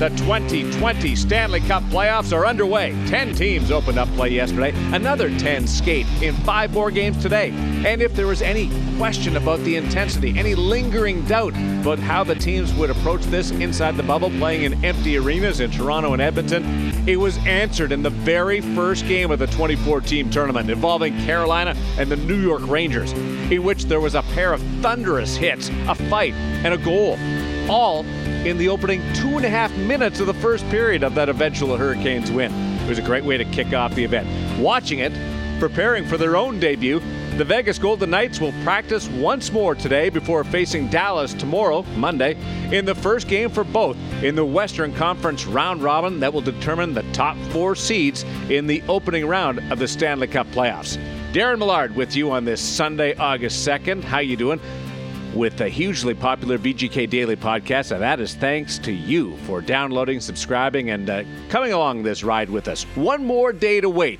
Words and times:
The 0.00 0.08
2020 0.08 1.14
Stanley 1.14 1.60
Cup 1.60 1.82
playoffs 1.90 2.34
are 2.34 2.46
underway. 2.46 2.92
10 3.08 3.34
teams 3.34 3.70
opened 3.70 3.98
up 3.98 4.08
play 4.14 4.30
yesterday. 4.30 4.72
Another 4.94 5.28
10 5.38 5.66
skate 5.66 6.06
in 6.22 6.34
five 6.36 6.72
more 6.72 6.90
games 6.90 7.20
today. 7.20 7.50
And 7.84 8.00
if 8.00 8.14
there 8.14 8.26
was 8.26 8.40
any 8.40 8.70
question 8.96 9.36
about 9.36 9.60
the 9.60 9.76
intensity, 9.76 10.38
any 10.38 10.54
lingering 10.54 11.22
doubt 11.26 11.52
about 11.82 11.98
how 11.98 12.24
the 12.24 12.34
teams 12.34 12.72
would 12.76 12.88
approach 12.88 13.20
this 13.24 13.50
inside 13.50 13.98
the 13.98 14.02
bubble, 14.02 14.30
playing 14.30 14.62
in 14.62 14.82
empty 14.86 15.18
arenas 15.18 15.60
in 15.60 15.70
Toronto 15.70 16.14
and 16.14 16.22
Edmonton, 16.22 16.64
it 17.06 17.16
was 17.16 17.36
answered 17.46 17.92
in 17.92 18.02
the 18.02 18.08
very 18.08 18.62
first 18.62 19.06
game 19.06 19.30
of 19.30 19.38
the 19.38 19.48
24 19.48 20.00
team 20.00 20.30
tournament 20.30 20.70
involving 20.70 21.14
Carolina 21.26 21.76
and 21.98 22.10
the 22.10 22.16
New 22.16 22.40
York 22.40 22.66
Rangers, 22.66 23.12
in 23.12 23.62
which 23.64 23.84
there 23.84 24.00
was 24.00 24.14
a 24.14 24.22
pair 24.32 24.54
of 24.54 24.62
thunderous 24.80 25.36
hits, 25.36 25.68
a 25.88 25.94
fight, 25.94 26.32
and 26.32 26.72
a 26.72 26.78
goal. 26.78 27.18
All 27.68 28.04
in 28.44 28.58
the 28.58 28.68
opening 28.68 29.00
two 29.14 29.36
and 29.36 29.44
a 29.44 29.50
half 29.50 29.74
minutes 29.76 30.20
of 30.20 30.26
the 30.26 30.34
first 30.34 30.68
period 30.70 31.02
of 31.02 31.14
that 31.14 31.28
eventual 31.28 31.76
Hurricanes 31.76 32.30
win. 32.30 32.52
It 32.80 32.88
was 32.88 32.98
a 32.98 33.02
great 33.02 33.24
way 33.24 33.36
to 33.36 33.44
kick 33.44 33.72
off 33.72 33.94
the 33.94 34.04
event. 34.04 34.28
Watching 34.58 35.00
it, 35.00 35.12
preparing 35.60 36.06
for 36.06 36.16
their 36.16 36.36
own 36.36 36.58
debut, 36.58 37.00
the 37.36 37.44
Vegas 37.44 37.78
Golden 37.78 38.10
Knights 38.10 38.40
will 38.40 38.52
practice 38.64 39.08
once 39.08 39.52
more 39.52 39.74
today 39.74 40.10
before 40.10 40.42
facing 40.44 40.88
Dallas 40.88 41.32
tomorrow, 41.32 41.82
Monday, 41.96 42.36
in 42.76 42.84
the 42.84 42.94
first 42.94 43.28
game 43.28 43.48
for 43.48 43.64
both 43.64 43.96
in 44.22 44.34
the 44.34 44.44
Western 44.44 44.92
Conference 44.94 45.46
round 45.46 45.82
robin 45.82 46.20
that 46.20 46.32
will 46.32 46.40
determine 46.40 46.92
the 46.92 47.04
top 47.12 47.36
four 47.50 47.74
seeds 47.74 48.24
in 48.48 48.66
the 48.66 48.82
opening 48.88 49.26
round 49.26 49.60
of 49.72 49.78
the 49.78 49.88
Stanley 49.88 50.26
Cup 50.26 50.46
playoffs. 50.48 50.98
Darren 51.32 51.58
Millard 51.58 51.94
with 51.94 52.16
you 52.16 52.32
on 52.32 52.44
this 52.44 52.60
Sunday, 52.60 53.14
August 53.14 53.66
2nd. 53.66 54.02
How 54.02 54.18
you 54.18 54.36
doing? 54.36 54.60
With 55.34 55.56
the 55.56 55.68
hugely 55.68 56.14
popular 56.14 56.58
VGK 56.58 57.08
Daily 57.08 57.36
podcast, 57.36 57.92
and 57.92 58.02
that 58.02 58.20
is 58.20 58.34
thanks 58.34 58.78
to 58.78 58.92
you 58.92 59.36
for 59.38 59.60
downloading, 59.60 60.20
subscribing, 60.20 60.90
and 60.90 61.08
uh, 61.08 61.22
coming 61.48 61.72
along 61.72 62.02
this 62.02 62.24
ride 62.24 62.50
with 62.50 62.66
us. 62.66 62.82
One 62.96 63.24
more 63.24 63.52
day 63.52 63.80
to 63.80 63.88
wait. 63.88 64.18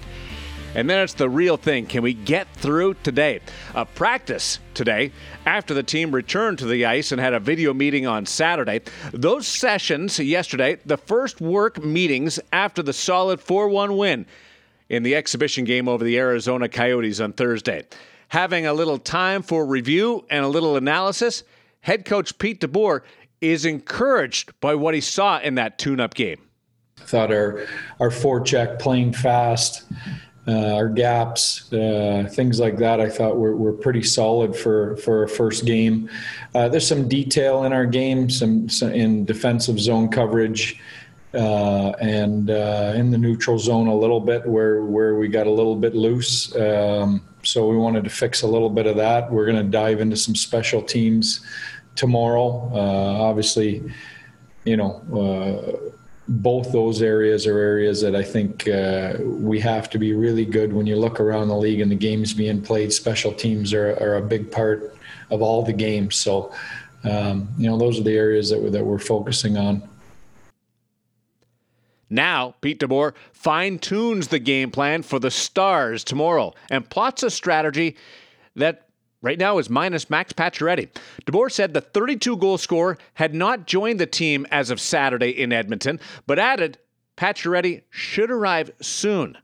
And 0.77 0.89
then 0.89 1.03
it's 1.03 1.15
the 1.15 1.29
real 1.29 1.57
thing. 1.57 1.87
Can 1.87 2.03
we 2.05 2.15
get 2.15 2.47
through 2.55 2.95
today? 3.03 3.41
A 3.75 3.85
practice 3.85 4.61
today 4.73 5.11
after 5.45 5.75
the 5.75 5.83
team 5.83 6.15
returned 6.15 6.61
to 6.61 6.67
the 6.67 6.87
ice 6.87 7.11
and 7.11 7.21
had 7.21 7.35
a 7.35 7.41
video 7.41 7.75
meeting 7.75 8.07
on 8.07 8.25
Saturday. 8.25 8.81
Those 9.13 9.49
sessions 9.49 10.21
yesterday, 10.21 10.77
the 10.87 10.97
first 10.97 11.41
work 11.41 11.83
meetings 11.83 12.39
after 12.53 12.85
the 12.85 12.93
solid 12.93 13.41
4 13.41 13.69
1 13.69 13.97
win 13.97 14.27
in 14.89 15.03
the 15.03 15.17
exhibition 15.17 15.65
game 15.65 15.89
over 15.89 16.05
the 16.05 16.19
Arizona 16.19 16.69
Coyotes 16.69 17.19
on 17.19 17.33
Thursday 17.33 17.85
having 18.31 18.65
a 18.65 18.73
little 18.73 18.99
time 18.99 19.43
for 19.43 19.67
review 19.67 20.25
and 20.31 20.45
a 20.45 20.49
little 20.49 20.77
analysis, 20.77 21.43
head 21.81 22.05
coach 22.05 22.39
Pete 22.39 22.61
DeBoer 22.61 23.03
is 23.41 23.65
encouraged 23.65 24.53
by 24.61 24.75
what 24.75 24.95
he 24.95 25.01
saw 25.01 25.39
in 25.41 25.57
that 25.57 25.79
tune-up 25.79 26.15
game. 26.15 26.39
I 27.01 27.05
thought 27.05 27.33
our 27.33 27.67
our 27.99 28.11
forecheck 28.11 28.79
playing 28.79 29.15
fast, 29.15 29.85
uh, 30.47 30.75
our 30.75 30.89
gaps, 30.89 31.73
uh, 31.73 32.29
things 32.31 32.61
like 32.61 32.77
that. 32.79 33.01
I 33.01 33.09
thought 33.09 33.37
were, 33.37 33.57
were 33.57 33.73
pretty 33.73 34.03
solid 34.03 34.55
for 34.55 34.97
for 34.99 35.25
a 35.25 35.29
first 35.29 35.65
game. 35.65 36.09
Uh, 36.55 36.69
there's 36.69 36.87
some 36.87 37.09
detail 37.09 37.65
in 37.65 37.73
our 37.73 37.87
game, 37.87 38.31
some, 38.31 38.69
some 38.69 38.93
in 38.93 39.25
defensive 39.25 39.81
zone 39.81 40.09
coverage. 40.09 40.81
Uh, 41.33 41.93
and 42.01 42.51
uh, 42.51 42.93
in 42.97 43.13
the 43.13 43.19
neutral 43.19 43.57
zone 43.57 43.87
a 43.87 43.95
little 43.95 44.19
bit 44.19 44.45
where 44.45 44.83
where 44.83 45.15
we 45.15 45.29
got 45.29 45.47
a 45.47 45.51
little 45.51 45.77
bit 45.77 45.95
loose. 45.95 46.55
Um, 46.57 47.23
so 47.43 47.69
we 47.69 47.77
wanted 47.77 48.05
to 48.05 48.11
fix 48.11 48.43
a 48.43 48.47
little 48.47 48.71
bit 48.71 48.87
of 48.87 48.97
that. 48.97 49.31
We're 49.31 49.47
going 49.47 49.65
to 49.65 49.71
dive 49.71 50.01
into 50.01 50.17
some 50.17 50.35
special 50.35 50.83
teams 50.83 51.45
tomorrow. 51.97 52.71
Uh, 52.73 53.23
obviously, 53.23 53.83
you 54.65 54.77
know, 54.77 55.03
uh, 55.13 55.91
both 56.29 56.71
those 56.71 57.03
areas 57.03 57.47
are 57.47 57.59
areas 57.59 58.01
that 58.03 58.15
I 58.15 58.23
think 58.23 58.69
uh, 58.69 59.15
we 59.21 59.59
have 59.61 59.91
to 59.91 59.99
be 59.99 60.13
really 60.13 60.45
good. 60.45 60.73
When 60.73 60.87
you 60.87 60.97
look 60.97 61.19
around 61.19 61.49
the 61.49 61.57
league 61.57 61.81
and 61.81 61.91
the 61.91 61.97
games 61.97 62.33
being 62.33 62.63
played, 62.63 62.93
special 62.93 63.33
teams 63.33 63.73
are, 63.73 63.93
are 64.01 64.17
a 64.17 64.23
big 64.23 64.51
part 64.51 64.97
of 65.31 65.43
all 65.43 65.65
the 65.65 65.73
games. 65.73 66.17
So, 66.17 66.53
um, 67.05 67.49
you 67.59 67.69
know, 67.69 67.77
those 67.77 67.99
are 67.99 68.05
the 68.05 68.17
areas 68.17 68.51
that 68.51 68.71
that 68.73 68.85
we're 68.85 68.99
focusing 68.99 69.57
on. 69.57 69.83
Now, 72.11 72.57
Pete 72.61 72.81
DeBoer 72.81 73.15
fine 73.33 73.79
tunes 73.79 74.29
the 74.29 74.41
game 74.41 74.71
plan 74.71 75.03
for 75.03 75.21
the 75.21 75.31
Stars 75.31 76.03
tomorrow 76.03 76.53
and 76.69 76.89
plots 76.91 77.23
a 77.23 77.31
strategy 77.31 77.97
that 78.57 78.89
right 79.23 79.39
now 79.39 79.59
is 79.59 79.71
minus 79.71 80.11
Max 80.11 80.33
Pacioretty. 80.33 80.89
DeBoer 81.25 81.51
said 81.51 81.73
the 81.73 81.81
32 81.81 82.37
goal 82.37 82.59
scorer 82.59 82.99
had 83.15 83.35
not 83.35 83.67
joined 83.67 84.01
the 84.01 84.07
team 84.07 84.47
as 84.51 84.71
of 84.71 84.81
Saturday 84.81 85.31
in 85.31 85.53
Edmonton, 85.53 86.01
but 86.27 86.39
added 86.39 86.79
Pacioretty 87.17 87.83
should 87.91 88.31
arrive 88.31 88.71
soon. 88.81 89.39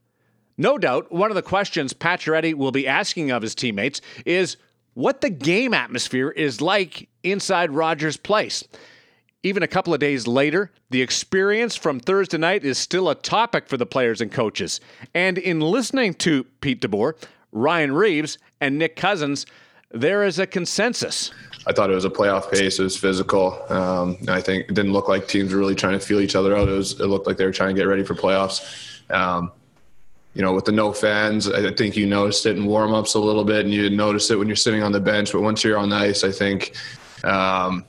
No 0.58 0.78
doubt, 0.78 1.12
one 1.12 1.30
of 1.30 1.34
the 1.34 1.42
questions 1.42 1.92
Pacioretty 1.92 2.54
will 2.54 2.72
be 2.72 2.88
asking 2.88 3.30
of 3.30 3.42
his 3.42 3.54
teammates 3.54 4.00
is 4.24 4.56
what 4.94 5.20
the 5.20 5.28
game 5.28 5.74
atmosphere 5.74 6.30
is 6.30 6.62
like 6.62 7.08
inside 7.22 7.70
Rogers 7.70 8.16
Place. 8.16 8.64
Even 9.46 9.62
a 9.62 9.68
couple 9.68 9.94
of 9.94 10.00
days 10.00 10.26
later, 10.26 10.72
the 10.90 11.00
experience 11.00 11.76
from 11.76 12.00
Thursday 12.00 12.36
night 12.36 12.64
is 12.64 12.78
still 12.78 13.08
a 13.08 13.14
topic 13.14 13.68
for 13.68 13.76
the 13.76 13.86
players 13.86 14.20
and 14.20 14.32
coaches. 14.32 14.80
And 15.14 15.38
in 15.38 15.60
listening 15.60 16.14
to 16.14 16.42
Pete 16.60 16.80
DeBoer, 16.80 17.12
Ryan 17.52 17.92
Reaves, 17.92 18.38
and 18.60 18.76
Nick 18.76 18.96
Cousins, 18.96 19.46
there 19.92 20.24
is 20.24 20.40
a 20.40 20.48
consensus. 20.48 21.30
I 21.64 21.72
thought 21.72 21.90
it 21.90 21.94
was 21.94 22.04
a 22.04 22.10
playoff 22.10 22.50
pace. 22.50 22.80
It 22.80 22.82
was 22.82 22.96
physical. 22.96 23.64
Um, 23.72 24.18
I 24.26 24.40
think 24.40 24.68
it 24.68 24.74
didn't 24.74 24.92
look 24.92 25.08
like 25.08 25.28
teams 25.28 25.52
were 25.52 25.60
really 25.60 25.76
trying 25.76 25.96
to 25.96 26.04
feel 26.04 26.18
each 26.18 26.34
other 26.34 26.56
out. 26.56 26.68
It 26.68 26.72
was. 26.72 26.98
It 26.98 27.06
looked 27.06 27.28
like 27.28 27.36
they 27.36 27.44
were 27.44 27.52
trying 27.52 27.72
to 27.76 27.80
get 27.80 27.86
ready 27.86 28.02
for 28.02 28.16
playoffs. 28.16 29.00
Um, 29.12 29.52
you 30.34 30.42
know, 30.42 30.54
with 30.54 30.64
the 30.64 30.72
no 30.72 30.92
fans, 30.92 31.48
I 31.48 31.72
think 31.72 31.96
you 31.96 32.06
noticed 32.06 32.46
it 32.46 32.56
in 32.56 32.66
warm 32.66 32.92
ups 32.92 33.14
a 33.14 33.20
little 33.20 33.44
bit, 33.44 33.64
and 33.64 33.72
you 33.72 33.90
notice 33.90 34.28
it 34.28 34.40
when 34.40 34.48
you're 34.48 34.56
sitting 34.56 34.82
on 34.82 34.90
the 34.90 34.98
bench. 34.98 35.30
But 35.30 35.42
once 35.42 35.62
you're 35.62 35.78
on 35.78 35.90
the 35.90 35.96
ice, 35.96 36.24
I 36.24 36.32
think 36.32 36.74
um, 37.22 37.84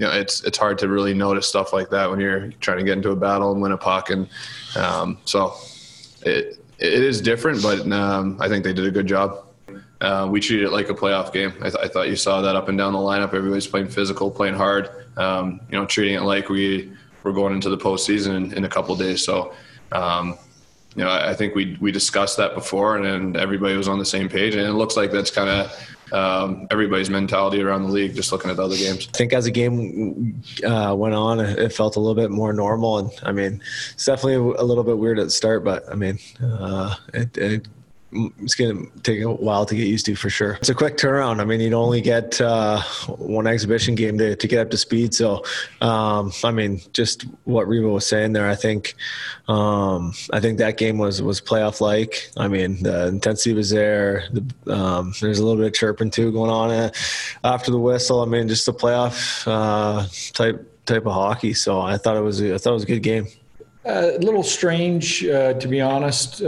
you 0.00 0.06
know, 0.06 0.12
it's 0.12 0.42
it's 0.44 0.56
hard 0.56 0.78
to 0.78 0.88
really 0.88 1.12
notice 1.12 1.46
stuff 1.46 1.74
like 1.74 1.90
that 1.90 2.10
when 2.10 2.18
you're 2.20 2.50
trying 2.52 2.78
to 2.78 2.84
get 2.84 2.96
into 2.96 3.10
a 3.10 3.16
battle 3.16 3.52
and 3.52 3.60
win 3.60 3.72
a 3.72 3.76
puck, 3.76 4.08
and 4.08 4.26
um, 4.74 5.18
so 5.26 5.54
it 6.22 6.58
it 6.78 7.02
is 7.02 7.20
different, 7.20 7.62
but 7.62 7.80
um, 7.92 8.38
I 8.40 8.48
think 8.48 8.64
they 8.64 8.72
did 8.72 8.86
a 8.86 8.90
good 8.90 9.06
job. 9.06 9.44
Uh, 10.00 10.26
we 10.30 10.40
treated 10.40 10.64
it 10.64 10.70
like 10.70 10.88
a 10.88 10.94
playoff 10.94 11.34
game. 11.34 11.52
I, 11.60 11.68
th- 11.68 11.84
I, 11.84 11.88
thought 11.88 12.08
you 12.08 12.16
saw 12.16 12.40
that 12.40 12.56
up 12.56 12.70
and 12.70 12.78
down 12.78 12.94
the 12.94 12.98
lineup. 12.98 13.34
Everybody's 13.34 13.66
playing 13.66 13.88
physical, 13.88 14.30
playing 14.30 14.54
hard. 14.54 14.88
Um, 15.18 15.60
you 15.70 15.78
know, 15.78 15.84
treating 15.84 16.14
it 16.14 16.22
like 16.22 16.48
we 16.48 16.90
were 17.22 17.34
going 17.34 17.52
into 17.52 17.68
the 17.68 17.76
postseason 17.76 18.34
in, 18.34 18.54
in 18.54 18.64
a 18.64 18.68
couple 18.70 18.96
days. 18.96 19.22
So, 19.22 19.52
um, 19.92 20.38
you 20.96 21.04
know, 21.04 21.10
I, 21.10 21.32
I, 21.32 21.34
think 21.34 21.54
we 21.54 21.76
we 21.82 21.92
discussed 21.92 22.38
that 22.38 22.54
before, 22.54 22.96
and, 22.96 23.04
and 23.04 23.36
everybody 23.36 23.76
was 23.76 23.88
on 23.88 23.98
the 23.98 24.06
same 24.06 24.30
page. 24.30 24.54
And 24.54 24.66
it 24.66 24.72
looks 24.72 24.96
like 24.96 25.12
that's 25.12 25.30
kind 25.30 25.50
of 25.50 25.70
um, 26.12 26.66
everybody's 26.70 27.10
mentality 27.10 27.62
around 27.62 27.84
the 27.84 27.90
league, 27.90 28.14
just 28.14 28.32
looking 28.32 28.50
at 28.50 28.56
the 28.56 28.64
other 28.64 28.76
games. 28.76 29.08
I 29.14 29.16
think 29.16 29.32
as 29.32 29.44
the 29.44 29.50
game 29.50 30.42
uh, 30.64 30.94
went 30.96 31.14
on, 31.14 31.40
it 31.40 31.72
felt 31.72 31.96
a 31.96 32.00
little 32.00 32.14
bit 32.14 32.30
more 32.30 32.52
normal. 32.52 32.98
And 32.98 33.10
I 33.22 33.32
mean, 33.32 33.62
it's 33.92 34.04
definitely 34.04 34.54
a 34.58 34.62
little 34.62 34.84
bit 34.84 34.98
weird 34.98 35.18
at 35.18 35.24
the 35.24 35.30
start, 35.30 35.64
but 35.64 35.90
I 35.90 35.94
mean, 35.94 36.18
uh, 36.42 36.94
it, 37.14 37.36
it 37.36 37.66
it's 38.12 38.54
going 38.54 38.90
to 38.90 39.00
take 39.02 39.20
a 39.22 39.30
while 39.30 39.64
to 39.64 39.74
get 39.74 39.86
used 39.86 40.06
to 40.06 40.16
for 40.16 40.30
sure. 40.30 40.54
It's 40.54 40.68
a 40.68 40.74
quick 40.74 40.96
turnaround. 40.96 41.40
I 41.40 41.44
mean, 41.44 41.60
you'd 41.60 41.72
only 41.72 42.00
get 42.00 42.40
uh, 42.40 42.82
one 43.06 43.46
exhibition 43.46 43.94
game 43.94 44.18
to, 44.18 44.34
to 44.34 44.48
get 44.48 44.60
up 44.60 44.70
to 44.70 44.76
speed. 44.76 45.14
So, 45.14 45.44
um, 45.80 46.32
I 46.42 46.50
mean, 46.50 46.80
just 46.92 47.22
what 47.44 47.68
Reva 47.68 47.88
was 47.88 48.06
saying 48.06 48.32
there, 48.32 48.48
I 48.48 48.56
think, 48.56 48.96
um, 49.48 50.12
I 50.32 50.40
think 50.40 50.58
that 50.58 50.76
game 50.76 50.98
was 50.98 51.22
was 51.22 51.40
playoff 51.40 51.80
like. 51.80 52.30
I 52.36 52.48
mean, 52.48 52.82
the 52.82 53.06
intensity 53.06 53.54
was 53.54 53.70
there. 53.70 54.24
The, 54.32 54.72
um, 54.72 55.12
there's 55.20 55.38
a 55.38 55.44
little 55.44 55.60
bit 55.60 55.68
of 55.68 55.74
chirping 55.74 56.10
too 56.10 56.32
going 56.32 56.50
on 56.50 56.70
uh, 56.70 56.90
after 57.44 57.70
the 57.70 57.78
whistle. 57.78 58.22
I 58.22 58.26
mean, 58.26 58.48
just 58.48 58.66
a 58.66 58.72
playoff 58.72 59.44
uh, 59.46 60.06
type 60.32 60.84
type 60.84 61.06
of 61.06 61.12
hockey. 61.12 61.54
So 61.54 61.80
I 61.80 61.96
thought 61.96 62.16
it 62.16 62.22
was 62.22 62.42
I 62.42 62.58
thought 62.58 62.70
it 62.70 62.74
was 62.74 62.82
a 62.82 62.86
good 62.86 63.02
game. 63.02 63.26
Uh, 63.86 64.10
a 64.14 64.18
little 64.18 64.42
strange, 64.42 65.24
uh, 65.24 65.54
to 65.54 65.66
be 65.66 65.80
honest 65.80 66.42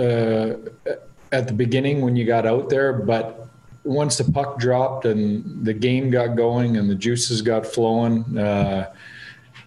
at 1.32 1.48
the 1.48 1.54
beginning 1.54 2.02
when 2.02 2.14
you 2.14 2.24
got 2.24 2.46
out 2.46 2.68
there, 2.68 2.92
but 2.92 3.48
once 3.84 4.18
the 4.18 4.30
puck 4.30 4.58
dropped 4.58 5.06
and 5.06 5.64
the 5.64 5.72
game 5.72 6.10
got 6.10 6.36
going 6.36 6.76
and 6.76 6.88
the 6.88 6.94
juices 6.94 7.42
got 7.42 7.66
flowing, 7.66 8.38
uh, 8.38 8.92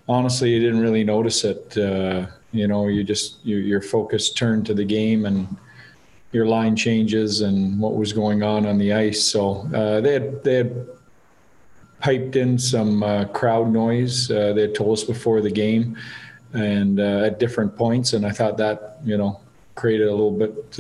honestly, 0.07 0.51
you 0.51 0.59
didn't 0.59 0.79
really 0.79 1.03
notice 1.03 1.44
it. 1.44 1.77
Uh, 1.77 2.27
you 2.51 2.67
know, 2.67 2.88
you 2.88 3.03
just 3.03 3.44
you, 3.44 3.57
your 3.57 3.81
focus 3.81 4.31
turned 4.31 4.65
to 4.67 4.73
the 4.73 4.85
game 4.85 5.25
and 5.25 5.57
your 6.31 6.45
line 6.45 6.75
changes 6.75 7.41
and 7.41 7.79
what 7.79 7.95
was 7.95 8.13
going 8.13 8.44
on 8.44 8.65
on 8.65 8.77
the 8.77 8.94
ice. 8.94 9.23
So 9.23 9.67
uh, 9.73 10.01
they 10.01 10.13
had 10.13 10.44
they 10.44 10.56
had 10.56 10.88
piped 12.00 12.35
in 12.35 12.57
some 12.57 13.03
uh, 13.03 13.25
crowd 13.25 13.71
noise. 13.71 14.29
Uh, 14.29 14.53
they 14.53 14.62
had 14.62 14.75
told 14.75 14.97
us 14.97 15.03
before 15.03 15.41
the 15.41 15.51
game 15.51 15.97
and 16.53 17.00
uh, 17.00 17.25
at 17.25 17.39
different 17.39 17.75
points, 17.75 18.13
and 18.13 18.25
I 18.25 18.31
thought 18.31 18.56
that 18.57 19.00
you 19.03 19.17
know 19.17 19.41
created 19.73 20.07
a 20.07 20.12
little 20.12 20.31
bit 20.31 20.79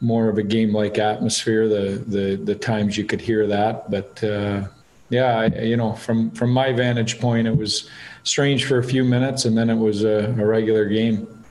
more 0.00 0.28
of 0.28 0.38
a 0.38 0.42
game 0.42 0.72
like 0.72 0.98
atmosphere 0.98 1.68
the, 1.68 2.02
the 2.06 2.36
the 2.36 2.54
times 2.54 2.96
you 2.96 3.04
could 3.04 3.20
hear 3.20 3.46
that 3.46 3.90
but 3.90 4.22
uh, 4.24 4.62
yeah, 5.10 5.40
I, 5.40 5.46
you 5.62 5.76
know, 5.76 5.92
from 5.92 6.30
from 6.30 6.50
my 6.50 6.72
vantage 6.72 7.20
point, 7.20 7.46
it 7.46 7.56
was 7.56 7.90
strange 8.22 8.64
for 8.64 8.78
a 8.78 8.84
few 8.84 9.04
minutes, 9.04 9.44
and 9.44 9.58
then 9.58 9.68
it 9.68 9.74
was 9.76 10.04
a, 10.04 10.34
a 10.38 10.46
regular 10.46 10.86
game. 10.86 11.44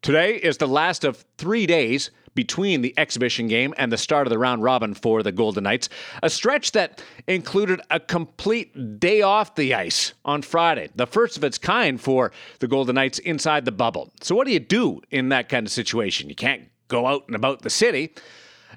Today 0.00 0.36
is 0.36 0.56
the 0.56 0.68
last 0.68 1.04
of 1.04 1.24
three 1.36 1.66
days 1.66 2.10
between 2.34 2.80
the 2.80 2.94
exhibition 2.96 3.46
game 3.46 3.74
and 3.76 3.92
the 3.92 3.98
start 3.98 4.26
of 4.26 4.30
the 4.30 4.38
round 4.38 4.62
robin 4.62 4.94
for 4.94 5.22
the 5.22 5.30
Golden 5.32 5.64
Knights. 5.64 5.90
A 6.22 6.30
stretch 6.30 6.72
that 6.72 7.02
included 7.26 7.80
a 7.90 8.00
complete 8.00 8.98
day 8.98 9.20
off 9.20 9.54
the 9.54 9.74
ice 9.74 10.14
on 10.24 10.40
Friday, 10.40 10.88
the 10.96 11.06
first 11.06 11.36
of 11.36 11.44
its 11.44 11.58
kind 11.58 12.00
for 12.00 12.32
the 12.60 12.68
Golden 12.68 12.94
Knights 12.94 13.18
inside 13.18 13.64
the 13.64 13.72
bubble. 13.72 14.12
So, 14.22 14.34
what 14.34 14.46
do 14.46 14.52
you 14.52 14.60
do 14.60 15.02
in 15.10 15.28
that 15.28 15.48
kind 15.48 15.66
of 15.66 15.72
situation? 15.72 16.28
You 16.28 16.36
can't 16.36 16.62
go 16.92 17.06
out 17.06 17.24
and 17.26 17.34
about 17.34 17.62
the 17.62 17.70
city. 17.70 18.14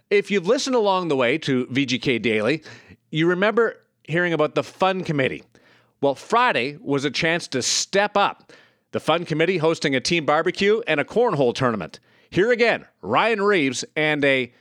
If 0.09 0.31
you've 0.31 0.47
listened 0.47 0.75
along 0.75 1.09
the 1.09 1.15
way 1.15 1.37
to 1.39 1.65
VGK 1.67 2.21
Daily, 2.21 2.63
you 3.11 3.27
remember 3.27 3.81
hearing 4.03 4.33
about 4.33 4.55
the 4.55 4.63
Fun 4.63 5.03
Committee. 5.03 5.43
Well, 6.01 6.15
Friday 6.15 6.77
was 6.81 7.05
a 7.05 7.11
chance 7.11 7.47
to 7.49 7.61
step 7.61 8.15
up. 8.15 8.53
The 8.91 8.99
Fun 8.99 9.25
Committee 9.25 9.57
hosting 9.57 9.95
a 9.95 9.99
team 9.99 10.25
barbecue 10.25 10.81
and 10.87 10.99
a 10.99 11.03
cornhole 11.03 11.53
tournament. 11.53 11.99
Here 12.29 12.51
again, 12.51 12.85
Ryan 13.01 13.41
Reaves 13.41 13.83
and 13.95 14.23
a 14.23 14.53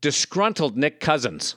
disgruntled 0.00 0.76
Nick 0.76 1.00
Cousins. 1.00 1.56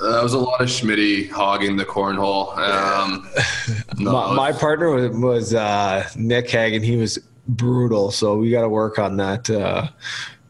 Uh, 0.00 0.12
that 0.12 0.22
was 0.22 0.34
a 0.34 0.38
lot 0.38 0.60
of 0.60 0.68
Schmitty 0.68 1.30
hogging 1.30 1.76
the 1.76 1.84
cornhole. 1.84 2.56
Um, 2.56 3.28
no, 3.98 4.12
my, 4.12 4.34
my, 4.34 4.52
partner 4.52 4.90
was, 4.90 5.16
was 5.16 5.54
uh, 5.54 6.08
Nick 6.16 6.50
Hagen. 6.50 6.76
And 6.76 6.84
he 6.84 6.96
was 6.96 7.18
brutal, 7.48 8.10
so 8.10 8.36
we 8.36 8.50
got 8.50 8.62
to 8.62 8.68
work 8.68 8.98
on 8.98 9.16
that 9.16 9.48
uh, 9.50 9.88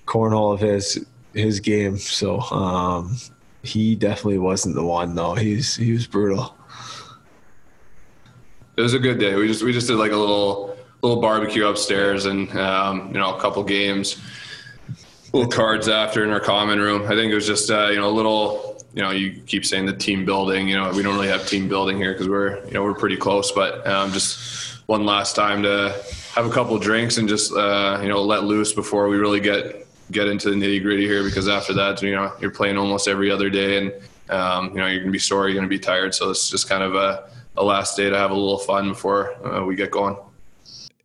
cornhole 0.08 0.54
of 0.54 0.60
his 0.60 1.06
his 1.34 1.60
game. 1.60 1.98
So 1.98 2.40
um, 2.40 3.16
he 3.62 3.94
definitely 3.94 4.38
wasn't 4.38 4.74
the 4.74 4.84
one 4.84 5.14
though. 5.14 5.34
He's 5.34 5.76
he 5.76 5.92
was 5.92 6.06
brutal. 6.06 6.56
It 8.76 8.82
was 8.82 8.94
a 8.94 8.98
good 8.98 9.18
day. 9.18 9.34
We 9.34 9.46
just 9.46 9.62
we 9.62 9.72
just 9.72 9.86
did 9.86 9.96
like 9.96 10.12
a 10.12 10.16
little 10.16 10.76
little 11.02 11.20
barbecue 11.20 11.66
upstairs 11.66 12.24
and 12.26 12.50
um, 12.56 13.08
you 13.08 13.20
know 13.20 13.36
a 13.36 13.40
couple 13.40 13.62
games, 13.62 14.20
little 15.32 15.50
cards 15.50 15.88
after 15.88 16.24
in 16.24 16.30
our 16.30 16.40
common 16.40 16.80
room. 16.80 17.02
I 17.04 17.14
think 17.14 17.30
it 17.30 17.34
was 17.34 17.46
just 17.46 17.70
uh, 17.70 17.88
you 17.88 18.00
know 18.00 18.08
a 18.08 18.16
little. 18.16 18.66
You 18.94 19.02
know, 19.02 19.10
you 19.10 19.42
keep 19.42 19.66
saying 19.66 19.84
the 19.84 19.92
team 19.92 20.24
building. 20.24 20.66
You 20.66 20.76
know, 20.76 20.90
we 20.90 21.02
don't 21.02 21.14
really 21.14 21.28
have 21.28 21.46
team 21.46 21.68
building 21.68 21.98
here 21.98 22.14
because 22.14 22.26
we're 22.26 22.64
you 22.64 22.72
know 22.72 22.82
we're 22.82 22.94
pretty 22.94 23.18
close. 23.18 23.52
But 23.52 23.86
um, 23.86 24.12
just 24.12 24.88
one 24.88 25.04
last 25.04 25.36
time 25.36 25.62
to 25.62 25.94
have 26.34 26.46
a 26.46 26.50
couple 26.50 26.76
drinks 26.78 27.18
and 27.18 27.28
just 27.28 27.52
uh, 27.52 27.98
you 28.00 28.08
know 28.08 28.22
let 28.22 28.44
loose 28.44 28.72
before 28.72 29.08
we 29.08 29.18
really 29.18 29.40
get 29.40 29.87
get 30.10 30.28
into 30.28 30.50
the 30.50 30.56
nitty 30.56 30.82
gritty 30.82 31.06
here 31.06 31.22
because 31.22 31.48
after 31.48 31.72
that, 31.74 32.02
you 32.02 32.14
know, 32.14 32.32
you're 32.40 32.50
playing 32.50 32.76
almost 32.76 33.08
every 33.08 33.30
other 33.30 33.50
day 33.50 33.78
and, 33.78 33.92
um, 34.30 34.70
you 34.70 34.76
know, 34.76 34.86
you're 34.86 35.00
going 35.00 35.08
to 35.08 35.12
be 35.12 35.18
sore, 35.18 35.48
you're 35.48 35.54
going 35.54 35.64
to 35.64 35.68
be 35.68 35.78
tired. 35.78 36.14
So 36.14 36.30
it's 36.30 36.50
just 36.50 36.68
kind 36.68 36.82
of 36.82 36.94
a, 36.94 37.30
a 37.56 37.62
last 37.62 37.96
day 37.96 38.10
to 38.10 38.16
have 38.16 38.30
a 38.30 38.34
little 38.34 38.58
fun 38.58 38.88
before 38.88 39.34
uh, 39.46 39.64
we 39.64 39.74
get 39.74 39.90
going. 39.90 40.16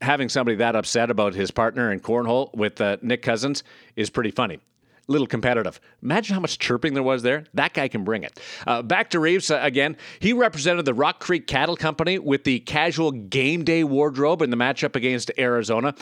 Having 0.02 0.30
somebody 0.30 0.58
that 0.58 0.76
upset 0.76 1.10
about 1.10 1.34
his 1.34 1.52
partner 1.52 1.92
in 1.92 2.00
cornhole 2.00 2.54
with 2.54 2.82
uh, 2.82 2.98
Nick 3.02 3.22
Cousins 3.22 3.64
is 3.96 4.10
pretty 4.10 4.32
funny 4.32 4.60
little 5.08 5.28
competitive. 5.28 5.80
Imagine 6.02 6.34
how 6.36 6.40
much 6.40 6.60
chirping 6.60 6.94
there 6.94 7.04
was 7.04 7.24
there. 7.24 7.46
That 7.54 7.74
guy 7.74 7.88
can 7.88 8.04
bring 8.04 8.24
it. 8.24 8.40
Uh, 8.66 8.82
back 8.82 9.10
to 9.12 9.20
Reaves 9.20 9.52
uh, 9.52 9.60
again. 9.62 9.98
He 10.20 10.34
represented 10.34 10.86
the 10.86 10.94
Rock 10.94 11.20
Creek 11.20 11.48
Cattle 11.48 11.76
Company 11.76 12.20
with 12.20 12.44
the 12.44 12.60
casual 12.60 13.12
game 13.12 13.64
day 13.64 13.84
wardrobe 13.84 14.42
in 14.42 14.50
the 14.50 14.58
matchup 14.58 14.96
against 14.96 15.32
Arizona, 15.38 15.94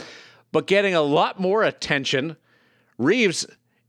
but 0.51 0.68
getting 0.68 0.94
a 0.94 1.01
lot 1.01 1.39
more 1.39 1.63
attention 1.63 2.38
Reaves 3.01 3.48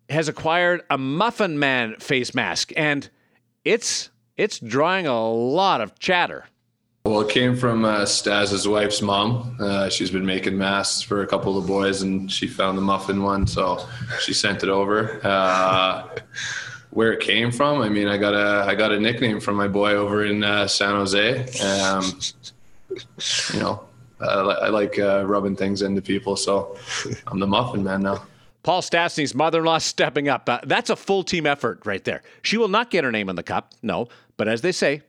has 0.08 0.26
acquired 0.26 0.82
a 0.88 0.96
Muffin 0.96 1.58
Man 1.58 1.96
face 1.96 2.34
mask, 2.34 2.72
and 2.76 3.10
it's 3.62 4.08
it's 4.38 4.58
drawing 4.58 5.06
a 5.06 5.30
lot 5.30 5.82
of 5.82 5.98
chatter. 5.98 6.46
Well, 7.04 7.20
it 7.20 7.28
came 7.28 7.54
from 7.54 7.84
uh, 7.84 8.06
Staz's 8.06 8.66
wife's 8.66 9.02
mom. 9.02 9.56
Uh, 9.60 9.90
she's 9.90 10.10
been 10.10 10.24
making 10.24 10.56
masks 10.56 11.02
for 11.02 11.22
a 11.22 11.26
couple 11.26 11.58
of 11.58 11.64
the 11.64 11.68
boys, 11.68 12.00
and 12.00 12.30
she 12.32 12.46
found 12.46 12.78
the 12.78 12.82
muffin 12.82 13.22
one, 13.22 13.46
so 13.46 13.84
she 14.20 14.32
sent 14.32 14.62
it 14.62 14.70
over. 14.70 15.20
Uh, 15.26 16.08
where 16.90 17.12
it 17.12 17.20
came 17.20 17.50
from, 17.50 17.82
I 17.82 17.90
mean, 17.90 18.08
I 18.08 18.16
got 18.16 18.32
a 18.32 18.64
I 18.66 18.74
got 18.74 18.92
a 18.92 19.00
nickname 19.00 19.40
from 19.40 19.56
my 19.56 19.68
boy 19.68 19.92
over 19.92 20.24
in 20.24 20.42
uh, 20.42 20.66
San 20.68 20.94
Jose. 20.94 21.48
Um, 21.60 22.18
you 23.52 23.60
know, 23.60 23.84
I 24.20 24.68
like 24.68 24.98
uh, 24.98 25.26
rubbing 25.26 25.56
things 25.56 25.82
into 25.82 26.00
people, 26.00 26.36
so 26.36 26.78
I'm 27.26 27.40
the 27.40 27.46
muffin 27.46 27.84
man 27.84 28.02
now. 28.02 28.22
Paul 28.62 28.82
Stastny's 28.82 29.34
mother 29.34 29.60
in 29.60 29.64
law 29.64 29.78
stepping 29.78 30.28
up. 30.28 30.48
Uh, 30.48 30.60
that's 30.64 30.90
a 30.90 30.96
full 30.96 31.24
team 31.24 31.46
effort 31.46 31.80
right 31.84 32.04
there. 32.04 32.22
She 32.42 32.56
will 32.56 32.68
not 32.68 32.90
get 32.90 33.04
her 33.04 33.12
name 33.12 33.28
in 33.28 33.36
the 33.36 33.42
cup, 33.42 33.72
no, 33.82 34.08
but 34.36 34.48
as 34.48 34.60
they 34.60 34.72
say, 34.72 35.02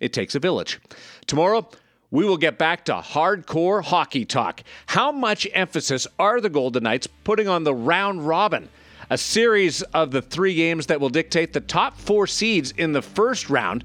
it 0.00 0.12
takes 0.12 0.34
a 0.34 0.40
village. 0.40 0.80
Tomorrow, 1.26 1.68
we 2.10 2.24
will 2.24 2.36
get 2.36 2.58
back 2.58 2.84
to 2.86 2.94
hardcore 2.94 3.82
hockey 3.82 4.24
talk. 4.24 4.62
How 4.86 5.10
much 5.12 5.46
emphasis 5.52 6.06
are 6.18 6.40
the 6.40 6.48
Golden 6.48 6.84
Knights 6.84 7.08
putting 7.24 7.48
on 7.48 7.64
the 7.64 7.74
round 7.74 8.26
robin? 8.26 8.68
A 9.10 9.18
series 9.18 9.82
of 9.82 10.10
the 10.10 10.22
three 10.22 10.54
games 10.54 10.86
that 10.86 11.00
will 11.00 11.10
dictate 11.10 11.52
the 11.52 11.60
top 11.60 11.98
four 11.98 12.26
seeds 12.26 12.72
in 12.72 12.92
the 12.92 13.02
first 13.02 13.50
round 13.50 13.84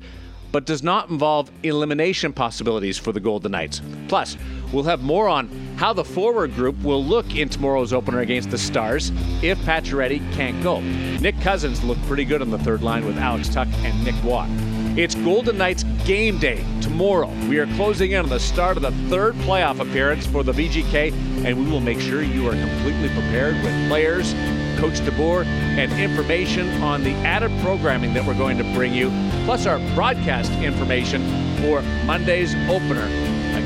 but 0.51 0.65
does 0.65 0.81
not 0.81 1.09
involve 1.09 1.51
elimination 1.63 2.33
possibilities 2.33 2.97
for 2.97 3.11
the 3.11 3.19
Golden 3.19 3.51
Knights. 3.51 3.81
Plus, 4.07 4.37
we'll 4.71 4.83
have 4.83 5.01
more 5.01 5.27
on 5.27 5.47
how 5.77 5.93
the 5.93 6.03
forward 6.03 6.53
group 6.55 6.81
will 6.83 7.03
look 7.03 7.35
in 7.35 7.47
tomorrow's 7.47 7.93
opener 7.93 8.19
against 8.19 8.49
the 8.49 8.57
Stars 8.57 9.11
if 9.41 9.57
Pacioretty 9.59 10.19
can't 10.33 10.61
go. 10.61 10.81
Nick 10.81 11.39
Cousins 11.41 11.83
looked 11.83 12.01
pretty 12.03 12.25
good 12.25 12.41
on 12.41 12.49
the 12.49 12.59
third 12.59 12.81
line 12.81 13.05
with 13.05 13.17
Alex 13.17 13.47
Tuch 13.47 13.69
and 13.83 14.03
Nick 14.03 14.21
Watt. 14.23 14.49
It's 14.97 15.15
Golden 15.15 15.57
Knights 15.57 15.83
game 16.03 16.39
day 16.39 16.65
tomorrow. 16.81 17.29
We 17.47 17.59
are 17.59 17.67
closing 17.75 18.11
in 18.11 18.23
on 18.23 18.29
the 18.29 18.39
start 18.39 18.75
of 18.75 18.83
the 18.83 18.91
third 19.09 19.35
playoff 19.35 19.79
appearance 19.79 20.25
for 20.27 20.43
the 20.43 20.51
VGK, 20.51 21.13
and 21.45 21.57
we 21.57 21.71
will 21.71 21.79
make 21.79 22.01
sure 22.01 22.21
you 22.21 22.47
are 22.49 22.51
completely 22.51 23.07
prepared 23.09 23.55
with 23.63 23.87
players, 23.87 24.33
Coach 24.77 24.99
DeBoer, 24.99 25.45
and 25.45 25.93
information 25.93 26.69
on 26.81 27.03
the 27.03 27.13
added 27.25 27.51
programming 27.61 28.13
that 28.13 28.25
we're 28.25 28.37
going 28.37 28.57
to 28.57 28.63
bring 28.73 28.93
you, 28.93 29.09
plus 29.45 29.65
our 29.65 29.79
broadcast 29.95 30.51
information 30.53 31.21
for 31.61 31.81
Monday's 32.05 32.53
opener 32.67 33.07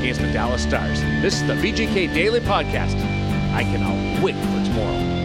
against 0.04 0.20
the 0.20 0.30
Dallas 0.32 0.62
Stars. 0.62 1.00
This 1.22 1.40
is 1.40 1.46
the 1.46 1.54
VGK 1.54 2.12
Daily 2.12 2.40
Podcast. 2.40 2.94
I 3.54 3.62
cannot 3.62 4.22
wait 4.22 4.34
for 4.34 4.64
tomorrow. 4.66 5.23